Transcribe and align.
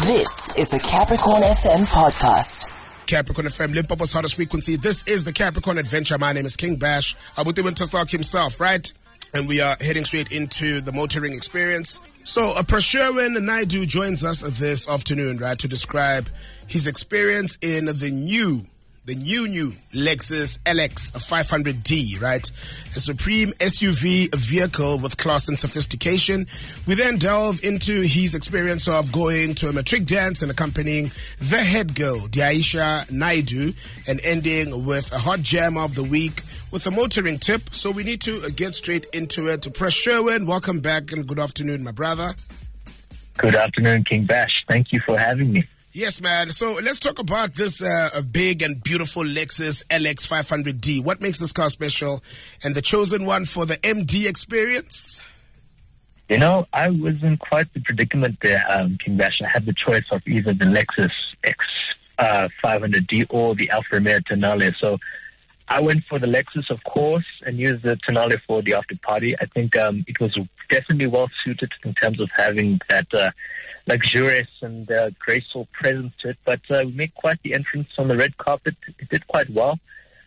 This 0.00 0.56
is 0.56 0.72
a 0.72 0.78
Capricorn 0.78 1.42
FM 1.42 1.84
podcast. 1.84 2.72
Capricorn 3.06 3.46
FM, 3.46 3.74
Limpopo's 3.74 4.10
hottest 4.10 4.36
frequency. 4.36 4.76
This 4.76 5.02
is 5.02 5.24
the 5.24 5.34
Capricorn 5.34 5.76
Adventure. 5.76 6.16
My 6.16 6.32
name 6.32 6.46
is 6.46 6.56
King 6.56 6.76
Bash, 6.76 7.14
Abuti 7.36 7.62
Winterstock 7.62 8.10
himself, 8.10 8.58
right? 8.58 8.90
And 9.34 9.46
we 9.46 9.60
are 9.60 9.76
heading 9.82 10.06
straight 10.06 10.32
into 10.32 10.80
the 10.80 10.92
motoring 10.92 11.34
experience. 11.34 12.00
So, 12.24 12.52
uh, 12.56 12.62
Prashirwin 12.62 13.38
Naidu 13.42 13.84
joins 13.84 14.24
us 14.24 14.40
this 14.40 14.88
afternoon, 14.88 15.36
right, 15.36 15.58
to 15.58 15.68
describe 15.68 16.30
his 16.66 16.86
experience 16.86 17.58
in 17.60 17.84
the 17.84 18.10
new 18.10 18.62
the 19.04 19.14
new 19.16 19.48
new 19.48 19.72
Lexus 19.92 20.60
LX 20.60 21.10
500D, 21.10 22.20
right? 22.22 22.48
A 22.94 23.00
supreme 23.00 23.50
SUV 23.54 24.32
vehicle 24.32 24.98
with 24.98 25.16
class 25.16 25.48
and 25.48 25.58
sophistication. 25.58 26.46
We 26.86 26.94
then 26.94 27.18
delve 27.18 27.64
into 27.64 28.02
his 28.02 28.36
experience 28.36 28.86
of 28.86 29.10
going 29.10 29.56
to 29.56 29.68
a 29.68 29.72
matric 29.72 30.04
dance 30.04 30.40
and 30.40 30.52
accompanying 30.52 31.10
the 31.40 31.58
head 31.58 31.96
girl, 31.96 32.28
Diaisha 32.28 33.10
Naidu, 33.10 33.72
and 34.06 34.20
ending 34.24 34.86
with 34.86 35.10
a 35.12 35.18
hot 35.18 35.40
jam 35.40 35.76
of 35.76 35.96
the 35.96 36.04
week 36.04 36.42
with 36.70 36.86
a 36.86 36.92
motoring 36.92 37.40
tip. 37.40 37.74
So 37.74 37.90
we 37.90 38.04
need 38.04 38.20
to 38.20 38.50
get 38.50 38.72
straight 38.72 39.06
into 39.06 39.48
it. 39.48 39.62
Prashirwin, 39.62 40.46
welcome 40.46 40.78
back 40.78 41.10
and 41.10 41.26
good 41.26 41.40
afternoon, 41.40 41.82
my 41.82 41.92
brother. 41.92 42.36
Good 43.36 43.56
afternoon, 43.56 44.04
King 44.04 44.26
Bash. 44.26 44.64
Thank 44.68 44.92
you 44.92 45.00
for 45.04 45.18
having 45.18 45.52
me. 45.52 45.66
Yes, 45.94 46.22
man. 46.22 46.52
So 46.52 46.78
let's 46.82 46.98
talk 46.98 47.18
about 47.18 47.52
this 47.52 47.82
uh, 47.82 48.22
big 48.30 48.62
and 48.62 48.82
beautiful 48.82 49.24
Lexus 49.24 49.84
LX 49.88 50.26
500D. 50.26 51.04
What 51.04 51.20
makes 51.20 51.38
this 51.38 51.52
car 51.52 51.68
special 51.68 52.22
and 52.64 52.74
the 52.74 52.80
chosen 52.80 53.26
one 53.26 53.44
for 53.44 53.66
the 53.66 53.76
MD 53.76 54.26
experience? 54.26 55.20
You 56.30 56.38
know, 56.38 56.66
I 56.72 56.88
was 56.88 57.22
in 57.22 57.36
quite 57.36 57.70
the 57.74 57.80
predicament 57.80 58.38
there, 58.40 58.64
um, 58.70 58.96
King 59.04 59.18
Bash. 59.18 59.42
I 59.42 59.48
had 59.48 59.66
the 59.66 59.74
choice 59.74 60.06
of 60.10 60.22
either 60.26 60.54
the 60.54 60.64
Lexus 60.64 61.12
X 61.44 61.62
uh, 62.18 62.48
500D 62.64 63.26
or 63.28 63.54
the 63.54 63.68
Alfa 63.68 63.88
Romeo 63.96 64.18
Tonale. 64.20 64.72
So 64.80 64.96
I 65.68 65.80
went 65.80 66.04
for 66.08 66.18
the 66.18 66.26
Lexus, 66.26 66.70
of 66.70 66.82
course, 66.84 67.26
and 67.46 67.58
used 67.58 67.82
the 67.82 67.96
Tonale 68.06 68.38
for 68.46 68.62
the 68.62 68.74
after 68.74 68.96
party. 69.02 69.34
I 69.40 69.46
think 69.46 69.76
um, 69.76 70.04
it 70.06 70.20
was 70.20 70.36
definitely 70.68 71.06
well 71.06 71.30
suited 71.44 71.72
in 71.84 71.94
terms 71.94 72.20
of 72.20 72.28
having 72.36 72.80
that. 72.88 73.06
Uh, 73.12 73.30
luxurious 73.86 74.48
and 74.60 74.90
uh, 74.90 75.10
graceful 75.18 75.68
presence 75.72 76.12
to 76.20 76.30
it. 76.30 76.38
But 76.44 76.60
uh, 76.70 76.82
we 76.86 76.92
made 76.92 77.14
quite 77.14 77.42
the 77.42 77.54
entrance 77.54 77.88
on 77.98 78.08
the 78.08 78.16
red 78.16 78.36
carpet. 78.38 78.76
It 78.98 79.08
did 79.08 79.26
quite 79.26 79.50
well. 79.50 79.78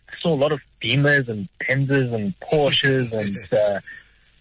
I 0.08 0.12
saw 0.20 0.34
a 0.34 0.36
lot 0.36 0.52
of 0.52 0.60
Beamers 0.82 1.28
and 1.28 1.48
Benzes 1.60 2.14
and 2.14 2.34
Porsches, 2.40 3.12
and 3.12 3.52
uh, 3.60 3.80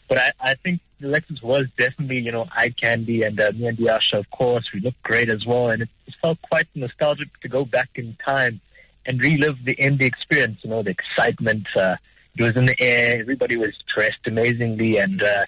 but 0.08 0.18
I, 0.18 0.32
I 0.40 0.56
think 0.56 0.82
the 1.00 1.08
Lexus 1.08 1.42
was 1.42 1.66
definitely 1.78 2.20
you 2.20 2.32
know 2.32 2.48
eye 2.56 2.70
candy, 2.70 3.24
and 3.24 3.40
uh, 3.40 3.52
me 3.54 3.68
and 3.68 3.78
Diasha, 3.78 4.20
of 4.20 4.30
course, 4.32 4.70
we 4.74 4.80
looked 4.80 5.02
great 5.04 5.30
as 5.30 5.46
well, 5.46 5.70
and 5.70 5.82
it, 5.82 5.90
it 6.08 6.14
felt 6.22 6.42
quite 6.42 6.68
nostalgic 6.76 7.30
to 7.42 7.48
go 7.48 7.66
back 7.66 7.90
in 7.96 8.16
time 8.26 8.62
and 9.06 9.22
relive 9.22 9.58
the 9.66 9.76
MD 9.76 10.02
experience. 10.04 10.60
You 10.64 10.70
know, 10.70 10.84
the 10.84 10.92
excitement. 10.92 11.68
Uh, 11.76 11.96
it 12.38 12.44
was 12.44 12.56
in 12.58 12.66
the 12.66 12.76
air. 12.82 13.20
Everybody 13.20 13.56
was 13.56 13.74
dressed 13.94 14.20
amazingly, 14.26 14.98
and 14.98 15.22
uh, 15.22 15.46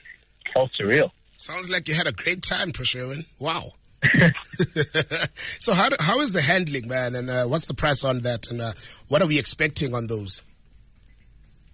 felt 0.54 0.72
surreal. 0.80 1.12
Sounds 1.38 1.70
like 1.70 1.88
you 1.88 1.94
had 1.94 2.08
a 2.08 2.12
great 2.12 2.42
time, 2.42 2.72
Prashirwin. 2.72 3.26
Wow. 3.40 3.74
so 5.60 5.74
how 5.74 5.90
do, 5.90 5.96
how 6.00 6.20
is 6.20 6.34
the 6.34 6.42
handling, 6.42 6.88
man? 6.88 7.16
And 7.16 7.30
uh, 7.30 7.46
what's 7.46 7.68
the 7.68 7.74
price 7.74 8.04
on 8.04 8.20
that? 8.20 8.50
And 8.50 8.62
uh, 8.62 8.74
what 9.08 9.22
are 9.22 9.28
we 9.28 9.38
expecting 9.38 9.94
on 9.94 10.08
those? 10.08 10.42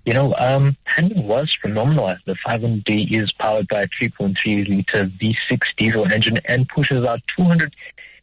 You 0.06 0.14
know, 0.14 0.36
um, 0.38 0.76
handling 0.84 1.28
was 1.28 1.56
phenomenal. 1.62 2.14
The 2.26 2.36
500D 2.46 3.22
is 3.22 3.32
powered 3.32 3.70
by 3.70 3.84
a 3.84 3.88
3.3 3.88 4.68
liter 4.68 5.06
V6 5.06 5.62
diesel 5.78 6.12
engine 6.12 6.38
and 6.46 6.68
pushes 6.68 7.06
out 7.06 7.22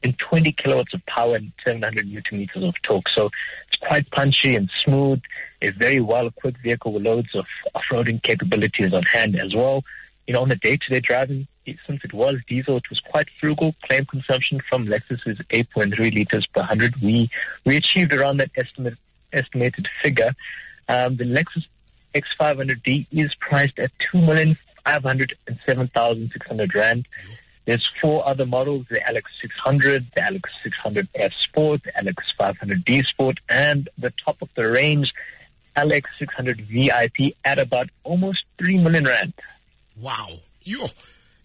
220 0.03 0.53
kilowatts 0.53 0.95
of 0.95 1.05
power 1.07 1.37
and 1.37 1.53
700 1.65 2.07
newton 2.07 2.39
meters 2.39 2.63
of 2.63 2.75
torque. 2.83 3.09
So 3.09 3.31
it's 3.69 3.77
quite 3.77 4.11
punchy 4.11 4.57
and 4.57 4.71
smooth. 4.83 5.21
A 5.63 5.71
very 5.71 6.01
well 6.01 6.27
equipped 6.27 6.63
vehicle 6.63 6.93
with 6.93 7.03
loads 7.03 7.35
of 7.35 7.45
off-roading 7.75 8.23
capabilities 8.23 8.93
on 8.93 9.03
hand 9.03 9.39
as 9.39 9.55
well 9.55 9.85
you 10.31 10.35
know, 10.35 10.43
on 10.43 10.49
the 10.49 10.55
day-to-day 10.55 11.01
driving, 11.01 11.49
since 11.67 12.05
it 12.05 12.13
was 12.13 12.37
diesel, 12.47 12.77
it 12.77 12.89
was 12.89 13.01
quite 13.01 13.27
frugal. 13.41 13.75
Claim 13.89 14.07
consumption 14.07 14.61
from 14.69 14.87
Lexus 14.87 15.19
is 15.27 15.39
8.3 15.49 15.99
liters 16.15 16.47
per 16.47 16.63
hundred. 16.63 16.95
We 17.03 17.29
we 17.65 17.77
achieved 17.77 18.15
around 18.15 18.37
that 18.37 18.53
estimate, 18.57 18.95
estimated 19.33 19.89
figure. 20.05 20.33
Um, 20.89 21.17
the 21.17 21.25
Lexus 21.25 21.65
X500D 22.15 23.09
is 23.11 23.35
priced 23.41 23.77
at 23.81 23.91
two 23.99 24.21
million 24.21 24.57
five 24.85 25.03
hundred 25.03 25.37
and 25.49 25.59
seven 25.67 25.89
thousand 25.89 26.31
six 26.33 26.47
hundred 26.47 26.77
rand. 26.77 27.09
There's 27.71 27.89
four 28.01 28.27
other 28.27 28.47
models: 28.47 28.87
the 28.91 28.99
LX 28.99 29.23
600, 29.41 30.11
the 30.17 30.23
LX600S 30.23 31.31
Sport, 31.41 31.83
the 31.85 31.93
LX500D 32.03 33.07
Sport, 33.07 33.39
and 33.49 33.89
the 33.97 34.13
top 34.25 34.43
of 34.43 34.53
the 34.57 34.69
range 34.69 35.15
LX 35.77 36.03
600 36.19 36.67
VIP 36.67 37.37
at 37.45 37.61
about 37.61 37.89
almost 38.03 38.43
three 38.59 38.77
million 38.77 39.05
rand. 39.05 39.35
Wow. 39.97 40.41
Yo. 40.65 40.89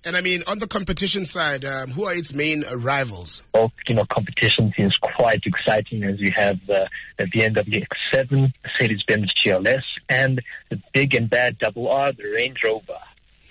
And 0.04 0.18
I 0.18 0.22
mean, 0.22 0.42
on 0.48 0.58
the 0.58 0.66
competition 0.66 1.28
side, 1.28 1.64
um, 1.64 1.92
who 1.92 2.06
are 2.06 2.16
its 2.16 2.34
main 2.34 2.64
rivals? 2.76 3.44
Well, 3.54 3.72
you 3.88 3.94
know, 3.94 4.06
competition 4.12 4.74
is 4.80 4.98
quite 4.98 5.44
exciting 5.46 6.04
as 6.06 6.20
you 6.20 6.32
have 6.36 6.58
the, 6.66 6.90
the 7.20 7.26
BMW 7.26 7.86
X7, 8.14 8.52
Mercedes-Benz 8.64 9.32
GLS, 9.36 9.84
and 10.10 10.42
the 10.72 10.82
big 10.92 11.14
and 11.14 11.30
bad 11.30 11.60
double 11.60 11.88
R, 11.88 12.14
the 12.14 12.24
Range 12.24 12.58
Rover. 12.64 12.98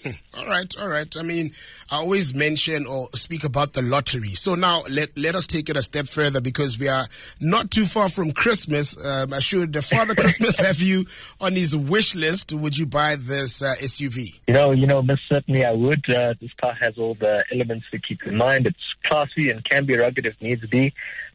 All 0.37 0.47
right, 0.47 0.75
all 0.79 0.89
right. 0.89 1.17
I 1.17 1.23
mean, 1.23 1.53
I 1.91 1.97
always 1.99 2.35
mention 2.35 2.87
or 2.87 3.09
speak 3.15 3.45
about 3.45 3.73
the 3.73 3.83
lottery. 3.83 4.35
So 4.35 4.55
now 4.55 4.83
let, 4.91 5.17
let 5.17 5.35
us 5.35 5.47
take 5.47 5.69
it 5.71 5.77
a 5.77 5.83
step 5.83 6.07
further 6.07 6.41
because 6.41 6.79
we 6.79 6.89
are 6.89 7.07
not 7.41 7.71
too 7.71 7.87
far 7.87 8.09
from 8.09 8.33
Christmas. 8.33 8.97
Um, 9.03 9.39
should 9.41 9.73
The 9.73 9.81
Father 9.81 10.15
Christmas 10.15 10.59
have 10.59 10.81
you 10.81 11.07
on 11.41 11.53
his 11.53 11.77
wish 11.77 12.15
list? 12.15 12.53
Would 12.53 12.77
you 12.77 12.87
buy 12.87 13.17
this 13.17 13.63
uh, 13.63 13.75
SUV? 13.79 14.39
You 14.47 14.55
know, 14.55 14.73
you 14.73 14.87
know, 14.87 15.03
most 15.03 15.23
certainly 15.29 15.65
I 15.65 15.73
would. 15.73 16.09
Uh, 16.11 16.35
this 16.41 16.53
car 16.61 16.75
has 16.81 16.99
all 16.99 17.15
the 17.15 17.45
elements 17.53 17.87
to 17.93 17.99
keep 17.99 18.23
in 18.25 18.37
mind. 18.37 18.67
It's 18.67 18.77
classy 19.05 19.51
and 19.51 19.65
can 19.65 19.87
be 19.87 19.97
rugged 19.97 20.27
if 20.27 20.41
needs 20.43 20.67
be. 20.67 20.93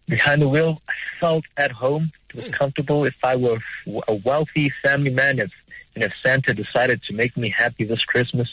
Behind 0.07 0.41
the 0.41 0.47
wheel, 0.47 0.81
I 0.87 0.93
felt 1.19 1.45
at 1.57 1.71
home. 1.71 2.11
It 2.29 2.35
was 2.35 2.45
hmm. 2.45 2.51
comfortable. 2.51 3.05
If 3.05 3.15
I 3.23 3.35
were 3.35 3.59
a 4.07 4.15
wealthy 4.15 4.71
family 4.83 5.11
man, 5.11 5.39
if 5.39 5.51
and 5.95 6.03
if 6.03 6.11
Santa 6.23 6.53
decided 6.53 7.01
to 7.03 7.13
make 7.13 7.35
me 7.35 7.53
happy 7.55 7.83
this 7.83 8.03
Christmas, 8.05 8.47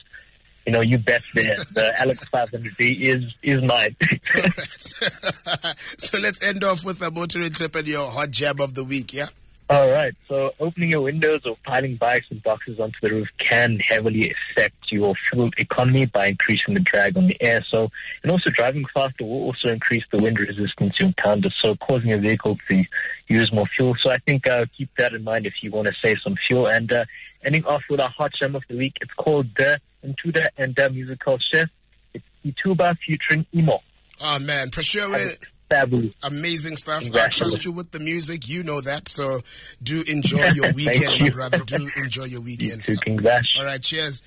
you 0.66 0.72
know, 0.72 0.80
you 0.80 0.98
bet 0.98 1.22
the, 1.34 1.64
the 1.72 1.94
LX 2.00 2.28
500D 2.30 3.00
is 3.00 3.24
is 3.42 3.62
mine. 3.62 3.94
so 5.98 6.18
let's 6.18 6.42
end 6.42 6.64
off 6.64 6.84
with 6.84 7.00
a 7.02 7.10
motoring 7.10 7.52
tip 7.52 7.74
and 7.76 7.86
your 7.86 8.08
hot 8.08 8.30
jab 8.30 8.60
of 8.60 8.74
the 8.74 8.82
week, 8.82 9.14
yeah? 9.14 9.28
All 9.68 9.90
right. 9.90 10.14
So 10.28 10.52
opening 10.60 10.92
your 10.92 11.00
windows 11.00 11.40
or 11.44 11.56
piling 11.64 11.96
bikes 11.96 12.26
and 12.30 12.40
boxes 12.40 12.78
onto 12.78 12.98
the 13.02 13.10
roof 13.10 13.28
can 13.38 13.80
heavily 13.80 14.32
affect 14.32 14.92
your 14.92 15.16
fuel 15.28 15.50
economy 15.58 16.06
by 16.06 16.28
increasing 16.28 16.74
the 16.74 16.80
drag 16.80 17.16
on 17.16 17.26
the 17.26 17.36
air. 17.42 17.64
So, 17.68 17.90
and 18.22 18.30
also 18.30 18.50
driving 18.50 18.84
faster 18.94 19.24
will 19.24 19.42
also 19.42 19.68
increase 19.68 20.04
the 20.12 20.18
wind 20.18 20.38
resistance 20.38 21.00
you 21.00 21.06
encounter, 21.06 21.50
so 21.60 21.74
causing 21.76 22.10
your 22.10 22.20
vehicle 22.20 22.56
to 22.70 22.84
use 23.26 23.52
more 23.52 23.66
fuel. 23.76 23.96
So 24.00 24.10
I 24.10 24.18
think 24.18 24.48
uh, 24.48 24.66
keep 24.76 24.88
that 24.98 25.14
in 25.14 25.24
mind 25.24 25.46
if 25.46 25.54
you 25.62 25.72
want 25.72 25.88
to 25.88 25.94
save 26.00 26.18
some 26.22 26.36
fuel. 26.46 26.68
And 26.68 26.92
uh, 26.92 27.04
ending 27.42 27.64
off 27.64 27.82
with 27.90 27.98
our 27.98 28.10
hot 28.10 28.34
gem 28.40 28.54
of 28.54 28.62
the 28.68 28.76
week, 28.76 28.94
it's 29.00 29.14
called 29.14 29.48
the 29.56 29.80
Intuda 30.04 30.46
and 30.56 30.76
the 30.76 30.90
Musical 30.90 31.38
Chef. 31.38 31.68
It's 32.14 32.24
Ituba 32.44 32.96
featuring 33.04 33.44
Emo. 33.52 33.82
Oh 34.20 34.38
man, 34.38 34.70
Prashirwin 34.70 35.36
fabulous. 35.68 36.14
Amazing 36.22 36.76
stuff. 36.76 37.04
I 37.14 37.28
trust 37.28 37.64
you 37.64 37.72
with 37.72 37.90
the 37.90 38.00
music. 38.00 38.48
You 38.48 38.62
know 38.62 38.80
that. 38.80 39.08
So 39.08 39.40
do 39.82 40.02
enjoy 40.02 40.50
your 40.50 40.72
weekend, 40.74 41.20
my 41.20 41.30
brother. 41.30 41.58
Do 41.58 41.90
enjoy 41.96 42.24
your 42.24 42.40
weekend. 42.40 42.86
You 42.86 42.96
too, 42.96 43.28
All 43.58 43.64
right, 43.64 43.82
cheers. 43.82 44.22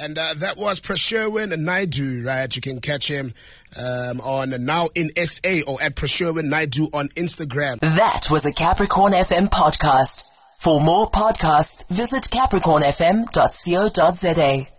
And 0.00 0.18
uh, 0.18 0.34
that 0.38 0.56
was 0.56 0.80
Prashirwin 0.80 1.56
Naidu, 1.56 2.24
right? 2.24 2.54
You 2.54 2.60
can 2.60 2.80
catch 2.80 3.06
him 3.08 3.32
um, 3.76 4.20
on 4.20 4.64
Now 4.64 4.88
in 4.94 5.10
SA 5.14 5.60
or 5.68 5.80
at 5.80 5.94
Prashirwin 5.94 6.46
Naidu 6.46 6.88
on 6.92 7.08
Instagram. 7.10 7.78
That 7.80 8.26
was 8.30 8.44
a 8.44 8.52
Capricorn 8.52 9.12
FM 9.12 9.48
podcast. 9.48 10.28
For 10.58 10.80
more 10.80 11.08
podcasts, 11.10 11.88
visit 11.88 12.24
capricornfm.co.za. 12.24 14.73